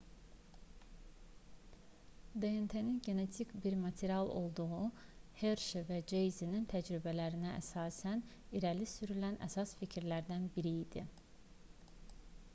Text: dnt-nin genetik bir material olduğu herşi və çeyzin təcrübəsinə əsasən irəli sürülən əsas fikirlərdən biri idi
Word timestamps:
dnt-nin 2.33 2.99
genetik 3.05 3.53
bir 3.65 3.75
material 3.81 4.29
olduğu 4.39 4.79
herşi 5.41 5.83
və 5.91 5.99
çeyzin 6.13 6.65
təcrübəsinə 6.71 7.51
əsasən 7.59 8.23
irəli 8.61 8.87
sürülən 8.95 9.39
əsas 9.49 9.75
fikirlərdən 9.83 10.49
biri 10.57 10.73
idi 10.87 11.05